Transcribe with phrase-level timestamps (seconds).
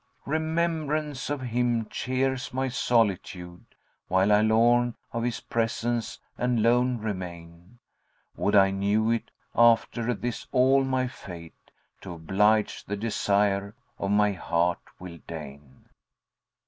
[0.25, 6.97] Remembrance of him cheers my solitude, * While I lorn of his presence and lone
[6.97, 7.77] remain.
[8.35, 9.21] Would I knew if,
[9.53, 15.85] after this all, my fate * To oblige the desire of my hear will deign."